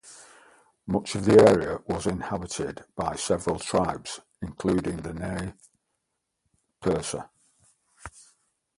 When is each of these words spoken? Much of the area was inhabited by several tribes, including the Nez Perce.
Much 0.87 1.13
of 1.13 1.25
the 1.25 1.39
area 1.47 1.77
was 1.85 2.07
inhabited 2.07 2.83
by 2.95 3.15
several 3.15 3.59
tribes, 3.59 4.19
including 4.41 4.97
the 4.97 5.13
Nez 5.13 5.53
Perce. 6.79 7.17